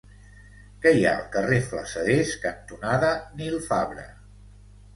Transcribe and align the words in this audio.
Què 0.85 0.93
hi 0.99 1.03
ha 1.09 1.11
al 1.17 1.27
carrer 1.35 1.59
Flassaders 1.67 2.33
cantonada 2.47 3.13
Nil 3.39 3.57
Fabra? 3.69 4.11